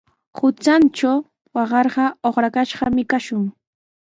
[0.37, 1.19] Hutratraw
[1.57, 3.45] kawarqa uqrakashqami kashun.